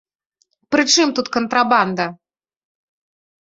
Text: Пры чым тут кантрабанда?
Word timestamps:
Пры 0.75 0.85
чым 0.93 1.13
тут 1.19 1.29
кантрабанда? 1.35 2.09